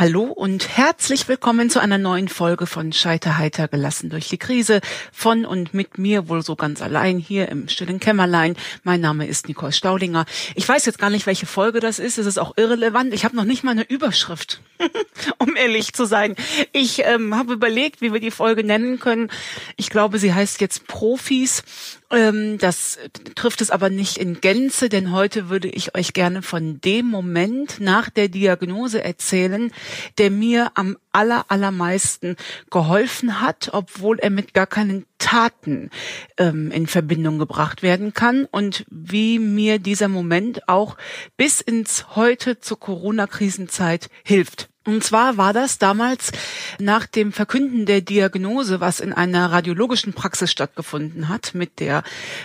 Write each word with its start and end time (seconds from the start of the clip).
Hallo 0.00 0.26
und 0.26 0.68
herzlich 0.76 1.26
willkommen 1.26 1.70
zu 1.70 1.80
einer 1.80 1.98
neuen 1.98 2.28
Folge 2.28 2.68
von 2.68 2.92
Scheiterheiter 2.92 3.66
gelassen 3.66 4.10
durch 4.10 4.28
die 4.28 4.38
Krise 4.38 4.80
von 5.10 5.44
und 5.44 5.74
mit 5.74 5.98
mir 5.98 6.28
wohl 6.28 6.44
so 6.44 6.54
ganz 6.54 6.82
allein 6.82 7.18
hier 7.18 7.48
im 7.48 7.68
stillen 7.68 7.98
Kämmerlein. 7.98 8.54
Mein 8.84 9.00
Name 9.00 9.26
ist 9.26 9.48
Nicole 9.48 9.72
Staudinger. 9.72 10.24
Ich 10.54 10.68
weiß 10.68 10.86
jetzt 10.86 11.00
gar 11.00 11.10
nicht, 11.10 11.26
welche 11.26 11.46
Folge 11.46 11.80
das 11.80 11.98
ist. 11.98 12.16
Es 12.16 12.26
ist 12.26 12.38
auch 12.38 12.56
irrelevant. 12.56 13.12
Ich 13.12 13.24
habe 13.24 13.34
noch 13.34 13.42
nicht 13.42 13.64
mal 13.64 13.72
eine 13.72 13.82
Überschrift, 13.82 14.60
um 15.38 15.56
ehrlich 15.56 15.92
zu 15.94 16.04
sein. 16.04 16.36
Ich 16.70 17.04
ähm, 17.04 17.34
habe 17.34 17.54
überlegt, 17.54 18.00
wie 18.00 18.12
wir 18.12 18.20
die 18.20 18.30
Folge 18.30 18.62
nennen 18.62 19.00
können. 19.00 19.32
Ich 19.76 19.90
glaube, 19.90 20.20
sie 20.20 20.32
heißt 20.32 20.60
jetzt 20.60 20.86
Profis 20.86 21.64
das 22.10 22.98
trifft 23.34 23.60
es 23.60 23.70
aber 23.70 23.90
nicht 23.90 24.16
in 24.16 24.40
Gänze, 24.40 24.88
denn 24.88 25.12
heute 25.12 25.50
würde 25.50 25.68
ich 25.68 25.94
euch 25.94 26.14
gerne 26.14 26.40
von 26.40 26.80
dem 26.80 27.06
Moment 27.06 27.80
nach 27.80 28.08
der 28.08 28.28
Diagnose 28.28 29.04
erzählen, 29.04 29.70
der 30.16 30.30
mir 30.30 30.72
am 30.74 30.96
aller, 31.12 31.44
allermeisten 31.48 32.36
geholfen 32.70 33.42
hat, 33.42 33.70
obwohl 33.74 34.18
er 34.20 34.30
mit 34.30 34.54
gar 34.54 34.66
keinen 34.66 35.04
Taten 35.18 35.90
ähm, 36.38 36.70
in 36.70 36.86
Verbindung 36.86 37.38
gebracht 37.38 37.82
werden 37.82 38.14
kann 38.14 38.46
und 38.46 38.86
wie 38.90 39.38
mir 39.38 39.78
dieser 39.78 40.08
Moment 40.08 40.66
auch 40.66 40.96
bis 41.36 41.60
ins 41.60 42.16
heute 42.16 42.58
zur 42.58 42.80
Corona-Krisenzeit 42.80 44.08
hilft. 44.24 44.70
Und 44.88 45.04
zwar 45.04 45.36
war 45.36 45.52
das 45.52 45.76
damals 45.76 46.32
nach 46.78 47.04
dem 47.04 47.30
Verkünden 47.30 47.84
der 47.84 48.00
Diagnose, 48.00 48.80
was 48.80 49.00
in 49.00 49.12
einer 49.12 49.52
radiologischen 49.52 50.14
Praxis 50.14 50.50
stattgefunden 50.50 51.28
hat, 51.28 51.50
mit 51.52 51.78
der 51.78 52.02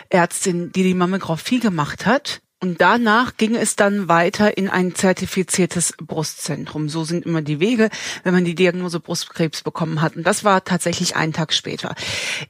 Ärztin, 0.10 0.74
die 0.74 0.84
die 0.84 0.94
Mammographie 0.94 1.62
gemacht 1.62 2.06
hat. 2.06 2.42
Und 2.60 2.82
danach 2.82 3.38
ging 3.38 3.56
es 3.56 3.78
dann 3.78 4.10
weiter 4.10 4.58
in 4.58 4.68
ein 4.68 4.94
zertifiziertes 4.94 5.94
Brustzentrum. 5.98 6.90
So 6.90 7.06
sind 7.06 7.26
immer 7.26 7.42
die 7.42 7.62
Wege, 7.62 7.90
wenn 8.24 8.34
man 8.34 8.44
die 8.44 8.56
Diagnose 8.56 9.00
Brustkrebs 9.00 9.62
bekommen 9.62 10.02
hat. 10.02 10.18
Und 10.18 10.28
das 10.28 10.44
war 10.44 10.66
tatsächlich 10.66 11.16
einen 11.16 11.32
Tag 11.32 11.54
später. 11.54 11.96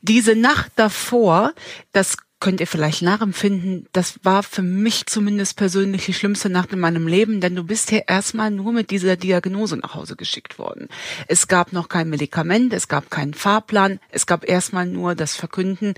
Diese 0.01 0.35
Nacht 0.35 0.71
davor, 0.75 1.53
das 1.91 2.17
könnt 2.43 2.59
ihr 2.59 2.67
vielleicht 2.67 3.01
nachempfinden, 3.01 3.87
das 3.93 4.19
war 4.21 4.43
für 4.43 4.63
mich 4.63 5.05
zumindest 5.05 5.55
persönlich 5.55 6.07
die 6.07 6.13
schlimmste 6.13 6.49
Nacht 6.49 6.73
in 6.73 6.79
meinem 6.81 7.07
Leben, 7.07 7.39
denn 7.39 7.55
du 7.55 7.63
bist 7.63 7.89
hier 7.89 8.03
erstmal 8.09 8.51
nur 8.51 8.73
mit 8.73 8.91
dieser 8.91 9.15
Diagnose 9.15 9.77
nach 9.77 9.95
Hause 9.95 10.17
geschickt 10.17 10.59
worden. 10.59 10.89
Es 11.29 11.47
gab 11.47 11.71
noch 11.71 11.87
kein 11.87 12.09
Medikament, 12.09 12.73
es 12.73 12.89
gab 12.89 13.09
keinen 13.09 13.33
Fahrplan, 13.33 14.01
es 14.09 14.25
gab 14.25 14.45
erstmal 14.45 14.85
nur 14.85 15.15
das 15.15 15.37
Verkünden, 15.37 15.93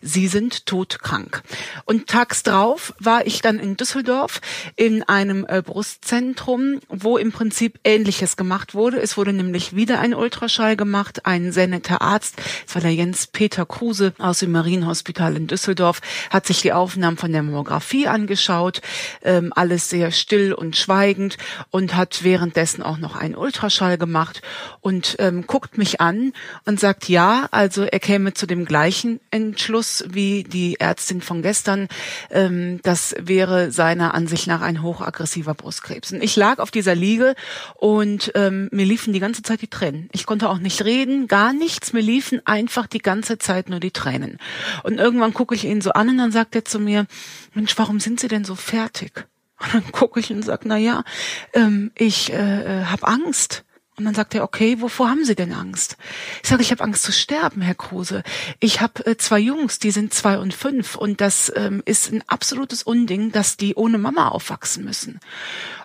sie 0.00 0.26
sind 0.26 0.64
todkrank. 0.64 1.42
Und 1.84 2.06
tags 2.06 2.44
drauf 2.44 2.94
war 2.98 3.26
ich 3.26 3.42
dann 3.42 3.58
in 3.58 3.76
Düsseldorf 3.76 4.40
in 4.76 5.02
einem 5.02 5.44
äh, 5.46 5.60
Brustzentrum, 5.60 6.80
wo 6.88 7.18
im 7.18 7.30
Prinzip 7.30 7.78
Ähnliches 7.84 8.38
gemacht 8.38 8.74
wurde. 8.74 8.98
Es 9.02 9.18
wurde 9.18 9.34
nämlich 9.34 9.76
wieder 9.76 10.00
ein 10.00 10.14
Ultraschall 10.14 10.76
gemacht, 10.76 11.26
ein 11.26 11.52
sehr 11.52 11.66
netter 11.66 12.00
Arzt, 12.00 12.40
es 12.66 12.74
war 12.74 12.80
der 12.80 12.94
Jens 12.94 13.26
Peter 13.26 13.66
Kruse 13.66 14.14
aus 14.16 14.38
dem 14.38 14.52
Marienhospital 14.52 15.36
in 15.36 15.46
Düsseldorf, 15.46 15.89
Düsseldorf, 15.90 16.00
hat 16.30 16.46
sich 16.46 16.62
die 16.62 16.72
Aufnahmen 16.72 17.16
von 17.16 17.32
der 17.32 17.42
Mammographie 17.42 18.06
angeschaut, 18.06 18.80
ähm, 19.22 19.52
alles 19.54 19.90
sehr 19.90 20.10
still 20.12 20.52
und 20.52 20.76
schweigend 20.76 21.36
und 21.70 21.96
hat 21.96 22.22
währenddessen 22.22 22.82
auch 22.82 22.98
noch 22.98 23.16
einen 23.16 23.34
Ultraschall 23.34 23.98
gemacht 23.98 24.42
und 24.80 25.16
ähm, 25.18 25.46
guckt 25.46 25.78
mich 25.78 26.00
an 26.00 26.32
und 26.64 26.80
sagt, 26.80 27.08
ja, 27.08 27.48
also 27.50 27.82
er 27.84 28.00
käme 28.00 28.34
zu 28.34 28.46
dem 28.46 28.64
gleichen 28.64 29.20
Entschluss 29.30 30.04
wie 30.08 30.44
die 30.44 30.78
Ärztin 30.78 31.20
von 31.20 31.42
gestern. 31.42 31.88
Ähm, 32.30 32.80
das 32.82 33.14
wäre 33.18 33.70
seiner 33.70 34.14
Ansicht 34.14 34.46
nach 34.46 34.60
ein 34.60 34.82
hochaggressiver 34.82 35.54
Brustkrebs. 35.54 36.12
Und 36.12 36.22
ich 36.22 36.36
lag 36.36 36.58
auf 36.58 36.70
dieser 36.70 36.94
Liege 36.94 37.34
und 37.74 38.32
ähm, 38.34 38.68
mir 38.72 38.86
liefen 38.86 39.12
die 39.12 39.20
ganze 39.20 39.42
Zeit 39.42 39.62
die 39.62 39.68
Tränen. 39.68 40.08
Ich 40.12 40.26
konnte 40.26 40.48
auch 40.48 40.58
nicht 40.58 40.84
reden, 40.84 41.26
gar 41.28 41.52
nichts. 41.52 41.92
Mir 41.92 42.02
liefen 42.02 42.40
einfach 42.44 42.86
die 42.86 42.98
ganze 42.98 43.38
Zeit 43.38 43.68
nur 43.68 43.80
die 43.80 43.90
Tränen. 43.90 44.38
Und 44.82 44.98
irgendwann 44.98 45.34
gucke 45.34 45.54
ich 45.54 45.64
ihn 45.64 45.79
ihn 45.80 45.82
so 45.82 45.92
an 45.92 46.08
und 46.10 46.18
dann 46.18 46.32
sagt 46.32 46.54
er 46.54 46.64
zu 46.64 46.78
mir, 46.78 47.06
Mensch, 47.54 47.76
warum 47.76 48.00
sind 48.00 48.20
Sie 48.20 48.28
denn 48.28 48.44
so 48.44 48.54
fertig? 48.54 49.26
Und 49.58 49.74
dann 49.74 49.92
gucke 49.92 50.20
ich 50.20 50.30
und 50.32 50.42
sage, 50.42 50.62
na 50.64 50.76
ja, 50.76 51.04
ähm, 51.52 51.90
ich 51.94 52.32
äh, 52.32 52.80
äh 52.80 52.84
habe 52.84 53.06
Angst. 53.06 53.64
Und 53.96 54.06
dann 54.06 54.14
sagt 54.14 54.34
er, 54.34 54.44
okay, 54.44 54.80
wovor 54.80 55.10
haben 55.10 55.26
Sie 55.26 55.34
denn 55.34 55.52
Angst? 55.52 55.98
Ich 56.42 56.48
sage, 56.48 56.62
ich 56.62 56.70
habe 56.70 56.82
Angst 56.82 57.02
zu 57.02 57.12
sterben, 57.12 57.60
Herr 57.60 57.74
Kruse. 57.74 58.22
Ich 58.58 58.80
habe 58.80 59.04
äh, 59.04 59.18
zwei 59.18 59.38
Jungs, 59.38 59.78
die 59.78 59.90
sind 59.90 60.14
zwei 60.14 60.38
und 60.38 60.54
fünf 60.54 60.96
und 60.96 61.20
das 61.20 61.52
ähm, 61.54 61.82
ist 61.84 62.10
ein 62.10 62.24
absolutes 62.26 62.82
Unding, 62.82 63.30
dass 63.30 63.58
die 63.58 63.74
ohne 63.74 63.98
Mama 63.98 64.28
aufwachsen 64.28 64.86
müssen. 64.86 65.20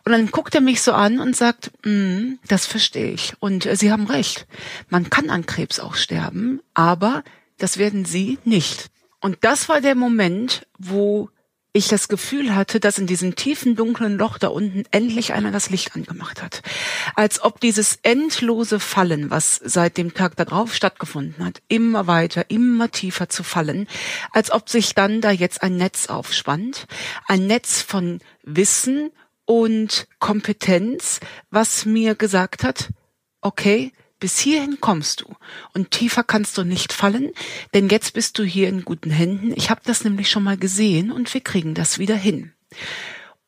Und 0.06 0.14
dann 0.14 0.32
guckt 0.32 0.56
er 0.56 0.62
mich 0.62 0.82
so 0.82 0.94
an 0.94 1.20
und 1.20 1.36
sagt, 1.36 1.72
mm, 1.86 2.36
das 2.48 2.66
verstehe 2.66 3.12
ich. 3.12 3.34
Und 3.40 3.66
äh, 3.66 3.76
Sie 3.76 3.92
haben 3.92 4.08
recht. 4.08 4.48
Man 4.88 5.10
kann 5.10 5.30
an 5.30 5.46
Krebs 5.46 5.82
auch 5.82 5.96
sterben, 5.96 6.62
aber 6.74 7.22
das 7.58 7.78
werden 7.78 8.06
Sie 8.06 8.40
nicht. 8.46 8.92
Und 9.26 9.38
das 9.42 9.70
war 9.70 9.82
der 9.82 9.96
Moment, 9.96 10.68
wo 10.78 11.32
ich 11.74 11.88
das 11.88 12.10
Gefühl 12.10 12.54
hatte, 12.54 12.80
dass 12.80 13.00
in 13.00 13.08
diesem 13.08 13.36
tiefen 13.36 13.76
dunklen 13.76 14.20
Loch 14.20 14.38
da 14.38 14.50
unten 14.50 14.84
endlich 14.92 15.34
einer 15.34 15.50
das 15.50 15.72
Licht 15.72 15.96
angemacht 15.96 16.44
hat. 16.44 16.62
Als 17.16 17.42
ob 17.42 17.60
dieses 17.60 17.98
endlose 18.04 18.80
Fallen, 18.80 19.32
was 19.32 19.56
seit 19.56 19.98
dem 19.98 20.14
Tag 20.14 20.36
darauf 20.36 20.76
stattgefunden 20.76 21.44
hat, 21.44 21.64
immer 21.70 22.06
weiter, 22.06 22.52
immer 22.52 22.92
tiefer 22.92 23.28
zu 23.28 23.42
fallen, 23.42 23.88
als 24.32 24.52
ob 24.52 24.70
sich 24.70 24.94
dann 24.94 25.22
da 25.22 25.32
jetzt 25.32 25.64
ein 25.64 25.76
Netz 25.76 26.06
aufspannt, 26.06 26.86
ein 27.26 27.48
Netz 27.48 27.82
von 27.82 28.20
Wissen 28.44 29.10
und 29.46 30.06
Kompetenz, 30.20 31.20
was 31.50 31.88
mir 31.88 32.14
gesagt 32.14 32.64
hat, 32.64 32.90
okay, 33.42 33.92
bis 34.26 34.40
hierhin 34.40 34.82
kommst 34.82 35.22
du 35.22 35.36
und 35.76 35.92
tiefer 35.92 36.24
kannst 36.24 36.58
du 36.58 36.64
nicht 36.64 36.94
fallen, 36.94 37.30
denn 37.76 37.90
jetzt 37.90 38.14
bist 38.14 38.40
du 38.40 38.44
hier 38.44 38.70
in 38.70 38.84
guten 38.84 39.12
Händen. 39.12 39.54
Ich 39.56 39.70
habe 39.70 39.82
das 39.84 40.04
nämlich 40.04 40.32
schon 40.32 40.42
mal 40.42 40.58
gesehen 40.58 41.12
und 41.12 41.32
wir 41.32 41.42
kriegen 41.42 41.76
das 41.76 42.00
wieder 42.00 42.16
hin. 42.16 42.52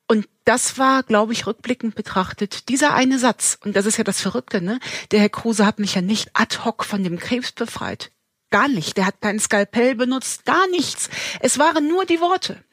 Und 0.08 0.30
das 0.46 0.78
war, 0.78 1.02
glaube 1.02 1.34
ich, 1.34 1.48
rückblickend 1.48 1.96
betrachtet, 1.96 2.70
dieser 2.70 2.94
eine 2.94 3.18
Satz. 3.18 3.58
Und 3.66 3.76
das 3.76 3.88
ist 3.88 3.98
ja 3.98 4.04
das 4.04 4.22
Verrückte, 4.22 4.62
ne? 4.62 4.80
Der 5.10 5.20
Herr 5.20 5.30
Kruse 5.30 5.66
hat 5.66 5.80
mich 5.80 5.96
ja 5.96 6.02
nicht 6.02 6.30
ad 6.34 6.60
hoc 6.64 6.86
von 6.86 7.04
dem 7.04 7.18
Krebs 7.18 7.54
befreit. 7.54 8.12
Gar 8.52 8.68
nicht. 8.68 8.98
Der 8.98 9.08
hat 9.08 9.20
kein 9.20 9.40
Skalpell 9.40 9.96
benutzt, 9.96 10.46
gar 10.46 10.68
nichts. 10.68 11.10
Es 11.40 11.58
waren 11.58 11.88
nur 11.88 12.06
die 12.06 12.22
Worte. 12.22 12.64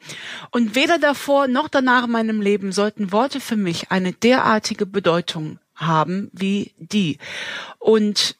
Und 0.51 0.75
weder 0.75 0.99
davor 0.99 1.47
noch 1.47 1.69
danach 1.69 2.03
in 2.03 2.11
meinem 2.11 2.39
Leben 2.39 2.71
sollten 2.71 3.11
Worte 3.11 3.39
für 3.39 3.55
mich 3.55 3.89
eine 3.89 4.13
derartige 4.13 4.85
Bedeutung 4.85 5.57
haben 5.75 6.29
wie 6.33 6.73
die. 6.77 7.17
Und 7.79 8.37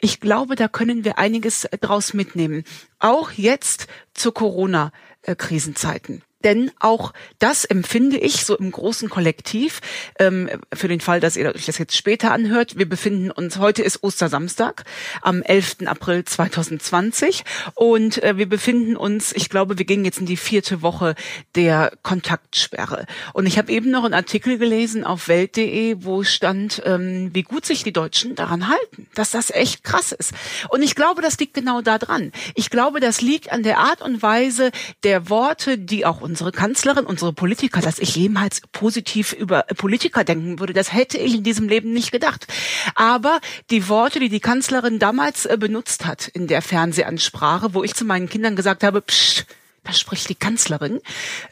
ich 0.00 0.20
glaube, 0.20 0.54
da 0.56 0.68
können 0.68 1.04
wir 1.04 1.18
einiges 1.18 1.68
draus 1.80 2.12
mitnehmen. 2.14 2.64
Auch 2.98 3.30
jetzt 3.30 3.86
zu 4.12 4.32
Corona-Krisenzeiten. 4.32 6.22
Denn 6.44 6.70
auch 6.78 7.12
das 7.38 7.64
empfinde 7.64 8.18
ich 8.18 8.44
so 8.44 8.56
im 8.56 8.70
großen 8.70 9.08
Kollektiv, 9.08 9.80
ähm, 10.18 10.48
für 10.72 10.88
den 10.88 11.00
Fall, 11.00 11.20
dass 11.20 11.36
ihr 11.36 11.54
euch 11.54 11.66
das 11.66 11.78
jetzt 11.78 11.96
später 11.96 12.32
anhört. 12.32 12.78
Wir 12.78 12.88
befinden 12.88 13.30
uns, 13.30 13.58
heute 13.58 13.82
ist 13.82 14.02
Ostersamstag, 14.02 14.84
am 15.22 15.42
11. 15.42 15.86
April 15.86 16.24
2020 16.24 17.44
und 17.74 18.22
äh, 18.22 18.36
wir 18.36 18.48
befinden 18.48 18.96
uns, 18.96 19.32
ich 19.32 19.48
glaube, 19.48 19.78
wir 19.78 19.86
gehen 19.86 20.04
jetzt 20.04 20.18
in 20.18 20.26
die 20.26 20.36
vierte 20.36 20.82
Woche 20.82 21.14
der 21.54 21.92
Kontaktsperre. 22.02 23.06
Und 23.32 23.46
ich 23.46 23.58
habe 23.58 23.72
eben 23.72 23.90
noch 23.90 24.04
einen 24.04 24.14
Artikel 24.14 24.58
gelesen 24.58 25.04
auf 25.04 25.28
welt.de, 25.28 25.96
wo 26.00 26.22
stand, 26.22 26.82
ähm, 26.84 27.30
wie 27.32 27.42
gut 27.42 27.64
sich 27.66 27.82
die 27.82 27.92
Deutschen 27.92 28.34
daran 28.34 28.68
halten, 28.68 29.06
dass 29.14 29.30
das 29.30 29.50
echt 29.50 29.84
krass 29.84 30.12
ist. 30.12 30.32
Und 30.68 30.82
ich 30.82 30.94
glaube, 30.94 31.22
das 31.22 31.38
liegt 31.38 31.54
genau 31.54 31.80
daran. 31.80 32.32
Ich 32.54 32.70
glaube, 32.70 33.00
das 33.00 33.20
liegt 33.20 33.50
an 33.50 33.62
der 33.62 33.78
Art 33.78 34.02
und 34.02 34.22
Weise 34.22 34.70
der 35.02 35.30
Worte, 35.30 35.78
die 35.78 36.04
auch 36.04 36.20
unsere 36.34 36.50
Kanzlerin, 36.50 37.06
unsere 37.06 37.32
Politiker, 37.32 37.80
dass 37.80 38.00
ich 38.00 38.16
jemals 38.16 38.60
positiv 38.72 39.32
über 39.32 39.62
Politiker 39.76 40.24
denken 40.24 40.58
würde, 40.58 40.72
das 40.72 40.92
hätte 40.92 41.16
ich 41.16 41.32
in 41.32 41.44
diesem 41.44 41.68
Leben 41.68 41.92
nicht 41.92 42.10
gedacht. 42.10 42.48
Aber 42.96 43.38
die 43.70 43.88
Worte, 43.88 44.18
die 44.18 44.28
die 44.28 44.40
Kanzlerin 44.40 44.98
damals 44.98 45.46
äh, 45.46 45.56
benutzt 45.56 46.06
hat 46.06 46.26
in 46.26 46.48
der 46.48 46.60
Fernsehansprache, 46.60 47.72
wo 47.72 47.84
ich 47.84 47.94
zu 47.94 48.04
meinen 48.04 48.28
Kindern 48.28 48.56
gesagt 48.56 48.82
habe, 48.82 49.00
psst, 49.00 49.46
da 49.84 49.92
spricht 49.92 50.28
die 50.28 50.34
Kanzlerin. 50.34 51.00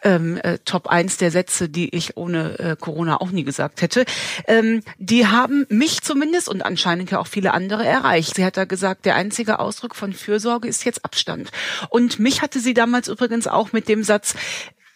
Ähm, 0.03 0.39
äh, 0.39 0.59
Top 0.65 0.89
eins 0.89 1.19
der 1.19 1.31
Sätze, 1.31 1.69
die 1.69 1.95
ich 1.95 2.17
ohne 2.17 2.59
äh, 2.59 2.77
Corona 2.79 3.21
auch 3.21 3.31
nie 3.31 3.45
gesagt 3.45 3.83
hätte. 3.83 4.05
Ähm, 4.47 4.83
die 4.99 5.27
haben 5.27 5.67
mich 5.69 6.03
zumindest 6.03 6.49
und 6.49 6.65
anscheinend 6.65 7.11
ja 7.11 7.19
auch 7.19 7.27
viele 7.27 7.53
andere 7.53 7.85
erreicht. 7.85 8.37
Sie 8.37 8.45
hat 8.45 8.57
da 8.57 8.65
gesagt, 8.65 9.05
der 9.05 9.15
einzige 9.15 9.59
Ausdruck 9.59 9.95
von 9.95 10.13
Fürsorge 10.13 10.69
ist 10.69 10.85
jetzt 10.85 11.05
Abstand. 11.05 11.51
Und 11.91 12.19
mich 12.19 12.43
hatte 12.43 12.61
sie 12.61 12.75
damals 12.75 13.09
übrigens 13.09 13.47
auch 13.47 13.73
mit 13.73 13.89
dem 13.89 14.03
Satz, 14.03 14.35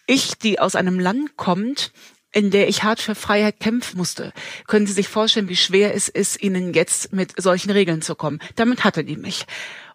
ich, 0.07 0.37
die 0.37 0.59
aus 0.59 0.75
einem 0.75 0.99
Land 0.99 1.37
kommt, 1.37 1.91
in 2.31 2.51
der 2.51 2.67
ich 2.69 2.83
hart 2.83 2.99
für 2.99 3.15
Freiheit 3.15 3.59
kämpfen 3.59 3.97
musste. 3.97 4.33
Können 4.67 4.87
Sie 4.87 4.93
sich 4.93 5.07
vorstellen, 5.07 5.49
wie 5.49 5.55
schwer 5.55 5.93
es 5.95 6.07
ist, 6.07 6.41
Ihnen 6.41 6.73
jetzt 6.73 7.13
mit 7.13 7.41
solchen 7.41 7.71
Regeln 7.71 8.01
zu 8.01 8.15
kommen? 8.15 8.39
Damit 8.55 8.83
hatte 8.83 9.03
die 9.03 9.17
mich. 9.17 9.45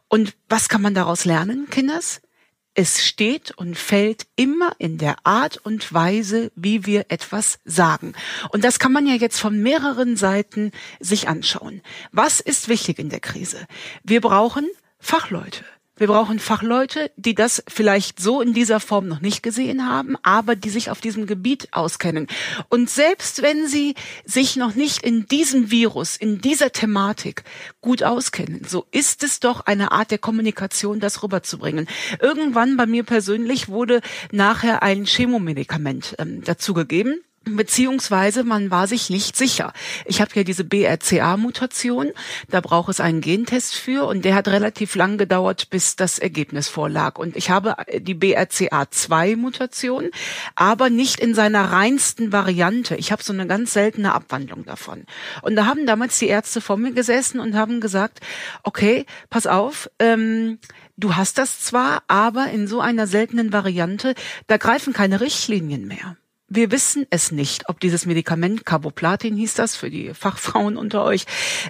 Und 0.09 0.35
was 0.49 0.69
kann 0.69 0.83
man 0.83 0.95
daraus 0.95 1.25
lernen, 1.25 1.69
Kinders? 1.71 2.21
Es 2.75 3.05
steht 3.05 3.51
und 3.51 3.77
fällt 3.77 4.27
immer 4.35 4.73
in 4.79 4.97
der 4.97 5.17
Art 5.25 5.59
und 5.59 5.93
Weise, 5.93 6.51
wie 6.55 6.87
wir 6.87 7.07
etwas 7.11 7.59
sagen. 7.67 8.15
Und 8.51 8.65
das 8.65 8.79
kann 8.79 8.93
man 8.93 9.07
ja 9.07 9.15
jetzt 9.15 9.39
von 9.39 9.63
mehreren 9.63 10.17
Seiten 10.17 10.73
sich 10.99 11.29
anschauen. 11.29 11.83
Was 12.13 12.41
ist 12.41 12.69
wichtig 12.69 12.99
in 12.99 13.11
der 13.11 13.21
Krise? 13.21 13.67
Wir 14.05 14.23
brauchen 14.23 14.69
Fachleute. 14.99 15.65
Wir 15.97 16.07
brauchen 16.07 16.39
Fachleute, 16.39 17.11
die 17.17 17.35
das 17.35 17.63
vielleicht 17.69 18.19
so 18.19 18.41
in 18.41 18.55
dieser 18.55 18.81
Form 18.81 19.09
noch 19.09 19.21
nicht 19.21 19.43
gesehen 19.43 19.87
haben, 19.87 20.17
aber 20.23 20.57
die 20.57 20.71
sich 20.71 20.91
auf 20.91 21.03
diesem 21.03 21.27
Gebiet 21.27 21.69
auskennen. 21.73 22.29
Und 22.71 22.89
selbst 22.89 23.43
wenn 23.43 23.69
sie 23.69 23.95
sich 24.25 24.57
noch 24.57 24.75
nicht 24.75 25.03
in 25.03 25.27
diesem 25.27 25.71
Virus, 25.71 26.17
in 26.17 26.41
dieser 26.41 26.73
Thematik 26.73 27.45
gut 27.83 28.03
auskennen, 28.03 28.65
so 28.67 28.87
ist 28.91 29.23
es 29.23 29.39
doch 29.39 29.67
eine 29.67 29.93
Art 29.93 30.11
der 30.11 30.19
Kommunikation, 30.19 30.99
das 30.99 31.23
rüberzubringen. 31.23 31.87
Irgendwann 32.21 32.79
bei 32.79 32.87
mir 32.87 33.05
persönlich 33.05 33.69
wurde 33.69 34.01
nachher 34.31 34.83
ein 34.83 35.05
Chemomedikament 35.05 36.15
ähm, 36.19 36.43
dazugegeben 36.43 37.21
beziehungsweise 37.45 38.45
man 38.45 38.71
war 38.71 38.87
sich 38.87 39.11
nicht 39.11 39.37
sicher. 39.37 39.73
Ich 40.05 40.21
habe 40.21 40.31
ja 40.35 40.45
diese 40.45 40.65
BRCA-Mutation, 40.65 42.13
da 42.49 42.61
braucht 42.61 42.91
es 42.91 43.01
einen 43.01 43.21
Gentest 43.21 43.75
für 43.75 44.07
und 44.07 44.25
der 44.25 44.35
hat 44.35 44.49
relativ 44.49 44.95
lang 44.95 45.19
gedauert, 45.19 45.71
bis 45.71 45.97
das 45.97 46.19
Ergebnis 46.19 46.69
vorlag. 46.69 47.19
Und 47.19 47.37
ich 47.37 47.51
habe 47.51 47.77
die 47.99 48.15
BRCA2-Mutation, 48.15 50.11
aber 50.55 50.91
nicht 50.91 51.21
in 51.21 51.35
seiner 51.35 51.73
reinsten 51.73 52.33
Variante. 52.33 52.97
Ich 52.97 53.13
habe 53.13 53.23
so 53.23 53.33
eine 53.33 53.47
ganz 53.47 53.73
seltene 53.73 54.15
Abwandlung 54.15 54.65
davon. 54.65 55.05
Und 55.43 55.57
da 55.57 55.67
haben 55.67 55.87
damals 55.87 56.19
die 56.19 56.29
Ärzte 56.29 56.61
vor 56.61 56.77
mir 56.77 56.93
gesessen 56.93 57.41
und 57.41 57.57
haben 57.57 57.81
gesagt, 57.81 58.21
okay, 58.63 59.07
pass 59.31 59.47
auf, 59.47 59.91
ähm, 59.99 60.59
du 60.97 61.17
hast 61.17 61.39
das 61.39 61.61
zwar, 61.61 62.03
aber 62.09 62.51
in 62.51 62.67
so 62.67 62.81
einer 62.81 63.07
seltenen 63.07 63.53
Variante, 63.53 64.15
da 64.47 64.57
greifen 64.57 64.93
keine 64.93 65.21
Richtlinien 65.21 65.87
mehr. 65.87 66.17
Wir 66.55 66.71
wissen 66.71 67.07
es 67.09 67.33
nicht, 67.33 67.71
ob 67.71 67.81
dieses 67.81 68.05
Medikament, 68.05 68.67
Carboplatin 68.67 69.37
hieß 69.37 69.55
das 69.55 69.75
für 69.75 69.89
die 69.89 70.13
Fachfrauen 70.13 70.77
unter 70.77 71.03
euch, 71.03 71.25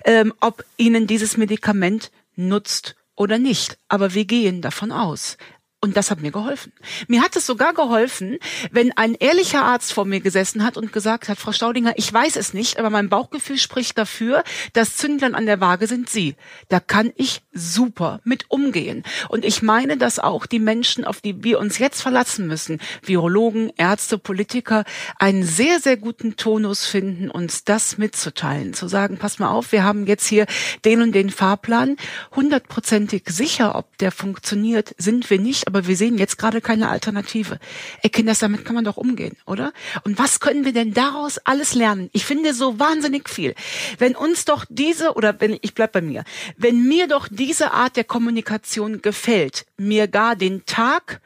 ähm, 0.04 0.34
ob 0.40 0.64
ihnen 0.76 1.06
dieses 1.06 1.36
Medikament 1.36 2.10
nutzt 2.34 2.96
oder 3.14 3.38
nicht. 3.38 3.78
Aber 3.86 4.12
wir 4.14 4.24
gehen 4.24 4.60
davon 4.60 4.90
aus. 4.90 5.36
Und 5.84 5.96
das 5.96 6.12
hat 6.12 6.20
mir 6.20 6.30
geholfen. 6.30 6.72
Mir 7.08 7.22
hat 7.22 7.34
es 7.34 7.44
sogar 7.44 7.74
geholfen, 7.74 8.38
wenn 8.70 8.96
ein 8.96 9.14
ehrlicher 9.14 9.64
Arzt 9.64 9.92
vor 9.92 10.04
mir 10.04 10.20
gesessen 10.20 10.62
hat 10.64 10.76
und 10.76 10.92
gesagt 10.92 11.28
hat, 11.28 11.38
Frau 11.38 11.50
Staudinger, 11.50 11.94
ich 11.96 12.12
weiß 12.12 12.36
es 12.36 12.54
nicht, 12.54 12.78
aber 12.78 12.88
mein 12.88 13.08
Bauchgefühl 13.08 13.58
spricht 13.58 13.98
dafür, 13.98 14.44
dass 14.74 14.96
Zündlern 14.96 15.34
an 15.34 15.44
der 15.44 15.60
Waage 15.60 15.88
sind 15.88 16.08
Sie. 16.08 16.36
Da 16.68 16.78
kann 16.78 17.12
ich 17.16 17.42
super 17.52 18.20
mit 18.22 18.44
umgehen. 18.48 19.02
Und 19.28 19.44
ich 19.44 19.60
meine, 19.60 19.96
dass 19.96 20.20
auch 20.20 20.46
die 20.46 20.60
Menschen, 20.60 21.04
auf 21.04 21.20
die 21.20 21.42
wir 21.42 21.58
uns 21.58 21.78
jetzt 21.78 22.00
verlassen 22.00 22.46
müssen, 22.46 22.80
Virologen, 23.02 23.72
Ärzte, 23.76 24.18
Politiker, 24.18 24.84
einen 25.18 25.42
sehr, 25.42 25.80
sehr 25.80 25.96
guten 25.96 26.36
Tonus 26.36 26.86
finden, 26.86 27.28
uns 27.28 27.64
das 27.64 27.98
mitzuteilen. 27.98 28.72
Zu 28.72 28.86
sagen, 28.86 29.18
pass 29.18 29.40
mal 29.40 29.50
auf, 29.50 29.72
wir 29.72 29.82
haben 29.82 30.06
jetzt 30.06 30.28
hier 30.28 30.46
den 30.84 31.02
und 31.02 31.10
den 31.10 31.30
Fahrplan. 31.30 31.96
Hundertprozentig 32.36 33.24
sicher, 33.26 33.74
ob 33.74 33.98
der 33.98 34.12
funktioniert, 34.12 34.94
sind 34.96 35.28
wir 35.28 35.40
nicht 35.40 35.71
aber 35.72 35.86
wir 35.86 35.96
sehen 35.96 36.18
jetzt 36.18 36.36
gerade 36.36 36.60
keine 36.60 36.90
Alternative. 36.90 37.58
Ey, 38.02 38.10
Kinders, 38.10 38.40
damit 38.40 38.66
kann 38.66 38.74
man 38.74 38.84
doch 38.84 38.98
umgehen, 38.98 39.36
oder? 39.46 39.72
Und 40.04 40.18
was 40.18 40.38
können 40.40 40.66
wir 40.66 40.74
denn 40.74 40.92
daraus 40.92 41.38
alles 41.38 41.74
lernen? 41.74 42.10
Ich 42.12 42.26
finde 42.26 42.52
so 42.52 42.78
wahnsinnig 42.78 43.30
viel. 43.30 43.54
Wenn 43.96 44.14
uns 44.14 44.44
doch 44.44 44.66
diese, 44.68 45.14
oder 45.14 45.40
wenn, 45.40 45.58
ich 45.62 45.74
bleib 45.74 45.92
bei 45.92 46.02
mir, 46.02 46.24
wenn 46.58 46.86
mir 46.86 47.08
doch 47.08 47.26
diese 47.30 47.72
Art 47.72 47.96
der 47.96 48.04
Kommunikation 48.04 49.00
gefällt, 49.00 49.64
mir 49.78 50.08
gar 50.08 50.36
den 50.36 50.66
Tag 50.66 51.22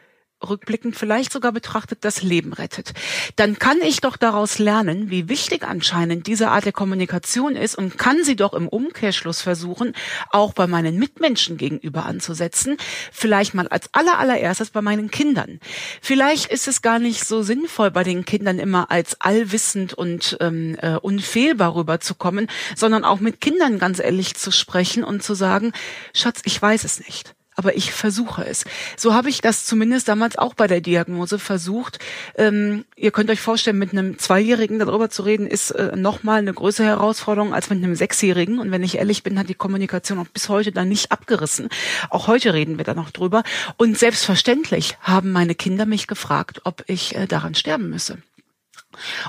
rückblickend 0.47 0.97
vielleicht 0.97 1.33
sogar 1.33 1.53
betrachtet 1.53 1.99
das 2.03 2.23
Leben 2.23 2.53
rettet, 2.53 2.93
dann 3.37 3.59
kann 3.59 3.79
ich 3.81 4.01
doch 4.01 4.17
daraus 4.17 4.59
lernen, 4.59 5.11
wie 5.11 5.29
wichtig 5.29 5.63
anscheinend 5.63 6.27
diese 6.27 6.49
Art 6.51 6.65
der 6.65 6.73
Kommunikation 6.73 7.57
ist 7.57 7.77
und 7.77 7.99
kann 7.99 8.23
sie 8.23 8.37
doch 8.37 8.53
im 8.53 8.69
Umkehrschluss 8.69 9.41
versuchen, 9.41 9.95
auch 10.31 10.53
bei 10.53 10.67
meinen 10.67 10.99
Mitmenschen 10.99 11.57
gegenüber 11.57 12.07
anzusetzen, 12.07 12.77
vielleicht 13.13 13.55
mal 13.55 13.69
als 13.69 13.89
aller 13.93 14.19
allererstes 14.19 14.71
bei 14.71 14.83
meinen 14.83 15.11
Kindern. 15.11 15.61
Vielleicht 16.03 16.51
ist 16.51 16.69
es 16.69 16.83
gar 16.83 16.99
nicht 16.99 17.25
so 17.25 17.43
sinnvoll, 17.43 17.91
bei 17.91 18.05
den 18.05 18.25
Kindern 18.25 18.59
immer 18.59 18.91
als 18.91 19.21
allwissend 19.21 19.95
und 19.95 20.37
ähm, 20.41 20.77
äh, 20.81 20.97
unfehlbar 20.97 21.75
rüberzukommen, 21.75 22.49
sondern 22.75 23.05
auch 23.05 23.21
mit 23.21 23.41
Kindern 23.41 23.79
ganz 23.79 23.99
ehrlich 23.99 24.35
zu 24.35 24.51
sprechen 24.51 25.05
und 25.05 25.23
zu 25.23 25.35
sagen, 25.35 25.73
Schatz, 26.13 26.41
ich 26.45 26.61
weiß 26.61 26.85
es 26.85 27.01
nicht 27.01 27.36
aber 27.57 27.77
ich 27.77 27.93
versuche 27.93 28.45
es. 28.45 28.65
So 28.97 29.15
habe 29.15 29.31
ich 29.31 29.41
das 29.41 29.65
zumindest 29.65 30.09
damals 30.09 30.37
auch 30.39 30.55
bei 30.55 30.67
der 30.67 30.81
Diagnose 30.81 31.39
versucht. 31.39 31.99
Ähm, 32.37 32.85
ihr 32.97 33.11
könnt 33.11 33.31
euch 33.31 33.41
vorstellen, 33.41 33.79
mit 33.79 33.93
einem 33.93 34.19
Zweijährigen 34.19 34.79
darüber 34.79 35.11
zu 35.11 35.23
reden, 35.23 35.47
ist 35.47 35.71
äh, 35.71 35.97
nochmal 35.97 36.39
eine 36.39 36.53
größere 36.53 36.87
Herausforderung 36.87 37.55
als 37.55 37.71
mit 37.71 37.83
einem 37.83 37.95
Sechsjährigen. 37.95 38.59
Und 38.59 38.71
wenn 38.71 38.83
ich 38.83 38.99
ehrlich 38.99 39.23
bin, 39.23 39.39
hat 39.39 39.49
die 39.49 39.55
Kommunikation 39.55 40.19
auch 40.19 40.29
bis 40.29 40.49
heute 40.49 40.71
dann 40.71 40.89
nicht 40.89 41.11
abgerissen. 41.11 41.69
Auch 42.11 42.27
heute 42.27 42.53
reden 42.53 42.77
wir 42.77 42.85
da 42.85 42.95
noch 42.95 43.11
drüber. 43.11 43.43
Und 43.79 43.99
selbstverständlich 43.99 44.99
haben 45.01 45.33
meine 45.33 45.55
Kinder 45.55 45.87
mich 45.87 46.07
gefragt, 46.07 46.61
ob 46.65 46.85
ich 46.87 47.17
äh, 47.17 47.27
daran 47.27 47.55
sterben 47.55 47.89
müsse. 47.89 48.19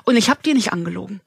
Und 0.03 0.17
ich 0.17 0.29
habe 0.29 0.39
die 0.45 0.53
nicht 0.53 0.73
angelogen. 0.73 1.21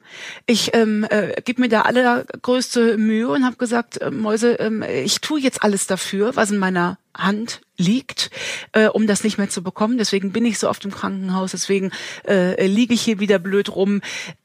Ich 0.46 0.74
ähm, 0.74 1.06
äh, 1.08 1.40
gebe 1.42 1.62
mir 1.62 1.68
da 1.68 1.82
allergrößte 1.82 2.96
Mühe 2.96 3.28
und 3.28 3.44
habe 3.44 3.56
gesagt, 3.56 4.00
äh, 4.00 4.10
Mäuse, 4.10 4.58
äh, 4.58 5.02
ich 5.02 5.20
tue 5.20 5.40
jetzt 5.40 5.62
alles 5.62 5.86
dafür, 5.86 6.36
was 6.36 6.50
in 6.50 6.58
meiner 6.58 6.98
Hand 7.14 7.60
liegt, 7.76 8.30
äh, 8.72 8.86
um 8.86 9.06
das 9.06 9.24
nicht 9.24 9.38
mehr 9.38 9.48
zu 9.48 9.62
bekommen. 9.62 9.98
Deswegen 9.98 10.32
bin 10.32 10.44
ich 10.44 10.58
so 10.58 10.68
oft 10.68 10.84
im 10.84 10.90
Krankenhaus, 10.90 11.52
deswegen 11.52 11.90
äh, 12.26 12.66
liege 12.66 12.94
ich 12.94 13.02
hier 13.02 13.18
wieder 13.20 13.38
blöd 13.38 13.74
rum. 13.74 14.00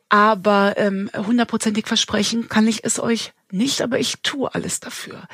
Aber 0.10 0.76
ähm, 0.78 1.10
hundertprozentig 1.16 1.88
versprechen 1.88 2.48
kann 2.48 2.68
ich 2.68 2.84
es 2.84 3.00
euch 3.00 3.34
nicht, 3.52 3.82
aber 3.82 4.00
ich 4.00 4.16
tue 4.22 4.54
alles 4.54 4.80
dafür. 4.80 5.28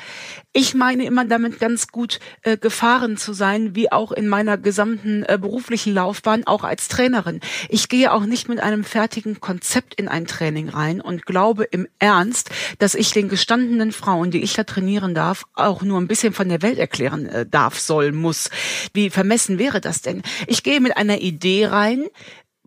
Ich 0.52 0.74
meine 0.74 1.04
immer 1.04 1.24
damit 1.24 1.58
ganz 1.58 1.88
gut 1.88 2.20
äh, 2.42 2.56
gefahren 2.56 3.16
zu 3.16 3.32
sein, 3.32 3.74
wie 3.74 3.90
auch 3.90 4.12
in 4.12 4.28
meiner 4.28 4.58
gesamten 4.58 5.24
äh, 5.24 5.38
beruflichen 5.40 5.92
Laufbahn, 5.94 6.46
auch 6.46 6.62
als 6.62 6.88
Trainerin. 6.88 7.40
Ich 7.68 7.88
gehe 7.88 8.12
auch 8.12 8.24
nicht 8.24 8.48
mit 8.48 8.60
einem 8.60 8.84
fertigen 8.84 9.40
Konzept 9.40 9.94
in 9.94 10.08
ein 10.08 10.26
Training 10.26 10.68
rein 10.68 11.00
und 11.00 11.26
glaube 11.26 11.64
im 11.64 11.88
Ernst, 11.98 12.50
dass 12.78 12.94
ich 12.94 13.12
den 13.12 13.28
gestandenen 13.28 13.92
Frauen, 13.92 14.30
die 14.30 14.42
ich 14.42 14.52
da 14.52 14.64
trainieren 14.64 15.14
darf, 15.14 15.44
auch 15.54 15.82
nur 15.82 16.00
ein 16.00 16.08
bisschen 16.08 16.32
von 16.32 16.48
der 16.48 16.62
Welt 16.62 16.78
erklären 16.78 17.26
äh, 17.26 17.46
darf, 17.46 17.78
soll, 17.78 18.12
muss. 18.12 18.50
Wie 18.94 19.10
vermessen 19.10 19.58
wäre 19.58 19.80
das 19.80 20.02
denn? 20.02 20.22
Ich 20.46 20.62
gehe 20.62 20.80
mit 20.80 20.96
einer 20.96 21.20
Idee 21.20 21.66
rein, 21.66 22.04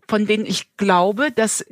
von 0.08 0.26
denen 0.26 0.46
ich 0.46 0.76
glaube, 0.76 1.30
dass 1.32 1.64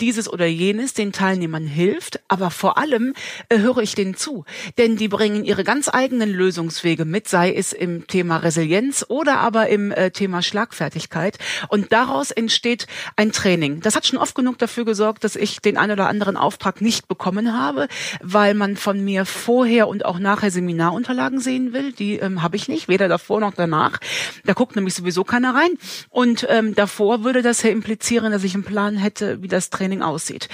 dieses 0.00 0.32
oder 0.32 0.46
jenes 0.46 0.94
den 0.94 1.12
Teilnehmern 1.12 1.66
hilft, 1.66 2.20
aber 2.28 2.50
vor 2.50 2.78
allem 2.78 3.14
äh, 3.48 3.58
höre 3.58 3.78
ich 3.78 3.94
denen 3.94 4.16
zu, 4.16 4.44
denn 4.78 4.96
die 4.96 5.08
bringen 5.08 5.44
ihre 5.44 5.64
ganz 5.64 5.88
eigenen 5.88 6.30
Lösungswege 6.30 7.04
mit, 7.04 7.28
sei 7.28 7.52
es 7.52 7.72
im 7.72 8.06
Thema 8.06 8.38
Resilienz 8.38 9.04
oder 9.08 9.38
aber 9.38 9.68
im 9.68 9.92
äh, 9.92 10.10
Thema 10.10 10.42
Schlagfertigkeit 10.42 11.38
und 11.68 11.92
daraus 11.92 12.30
entsteht 12.30 12.86
ein 13.16 13.32
Training. 13.32 13.80
Das 13.80 13.94
hat 13.94 14.06
schon 14.06 14.18
oft 14.18 14.34
genug 14.34 14.58
dafür 14.58 14.84
gesorgt, 14.84 15.24
dass 15.24 15.36
ich 15.36 15.60
den 15.60 15.76
einen 15.76 15.92
oder 15.92 16.08
anderen 16.08 16.36
Auftrag 16.36 16.80
nicht 16.80 17.08
bekommen 17.08 17.52
habe, 17.56 17.88
weil 18.22 18.54
man 18.54 18.76
von 18.76 19.04
mir 19.04 19.24
vorher 19.26 19.88
und 19.88 20.04
auch 20.04 20.18
nachher 20.18 20.50
Seminarunterlagen 20.50 21.40
sehen 21.40 21.72
will, 21.72 21.92
die 21.92 22.16
ähm, 22.16 22.42
habe 22.42 22.56
ich 22.56 22.68
nicht, 22.68 22.88
weder 22.88 23.08
davor 23.08 23.40
noch 23.40 23.54
danach. 23.54 23.98
Da 24.44 24.54
guckt 24.54 24.76
nämlich 24.76 24.94
sowieso 24.94 25.24
keiner 25.24 25.54
rein 25.54 25.72
und 26.08 26.46
ähm, 26.48 26.74
davor 26.74 27.24
würde 27.24 27.42
das 27.42 27.62
ja 27.62 27.70
implizieren, 27.70 28.32
dass 28.32 28.44
ich 28.44 28.54
einen 28.54 28.64
Plan 28.64 28.96
hätte, 28.96 29.42
wie 29.42 29.48
das 29.48 29.69
Training 29.70 30.02
aussieht. 30.02 30.48